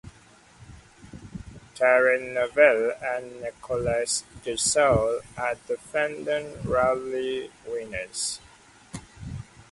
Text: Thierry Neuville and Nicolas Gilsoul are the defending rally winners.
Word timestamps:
Thierry 1.75 2.33
Neuville 2.33 2.91
and 3.03 3.39
Nicolas 3.39 4.23
Gilsoul 4.43 5.21
are 5.37 5.53
the 5.67 5.75
defending 5.77 6.59
rally 6.63 7.51
winners. 7.67 8.39